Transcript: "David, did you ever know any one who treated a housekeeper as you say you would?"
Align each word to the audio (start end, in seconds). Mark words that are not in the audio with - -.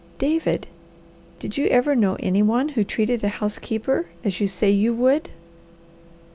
"David, 0.17 0.65
did 1.37 1.57
you 1.57 1.67
ever 1.67 1.95
know 1.95 2.17
any 2.21 2.41
one 2.41 2.69
who 2.69 2.83
treated 2.83 3.23
a 3.23 3.29
housekeeper 3.29 4.07
as 4.23 4.39
you 4.41 4.47
say 4.47 4.71
you 4.71 4.95
would?" 4.95 5.29